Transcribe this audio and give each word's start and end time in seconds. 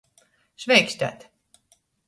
Šveikstēt. 0.63 1.29